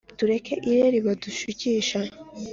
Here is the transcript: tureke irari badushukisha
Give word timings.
tureke 0.17 0.53
irari 0.69 0.99
badushukisha 1.07 1.99